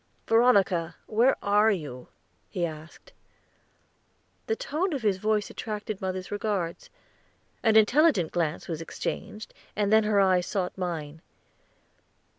"Veronica, 0.27 0.95
where 1.05 1.35
are 1.43 1.69
you?" 1.69 2.07
he 2.49 2.65
asked. 2.65 3.13
The 4.47 4.55
tone 4.55 4.93
of 4.93 5.03
his 5.03 5.17
voice 5.17 5.51
attracted 5.51 6.01
mother's 6.01 6.31
regards; 6.31 6.89
an 7.61 7.75
intelligent 7.75 8.31
glance 8.31 8.67
was 8.67 8.81
exchanged, 8.81 9.53
and 9.75 9.93
then 9.93 10.05
her 10.05 10.19
eyes 10.19 10.47
sought 10.47 10.75
mine. 10.75 11.21